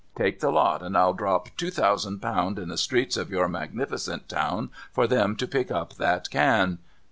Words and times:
Take 0.15 0.39
the 0.39 0.49
lot, 0.49 0.81
and 0.81 0.97
I'll 0.97 1.13
drop 1.13 1.55
two 1.57 1.69
thousand 1.69 2.21
pound 2.23 2.57
in 2.57 2.69
the 2.69 2.77
streets 2.79 3.17
of 3.17 3.29
your 3.29 3.47
magnificent 3.47 4.27
town 4.27 4.71
for 4.91 5.05
them 5.05 5.35
to 5.35 5.45
pick 5.47 5.69
up 5.69 5.93
that 5.97 6.31
can. 6.31 6.79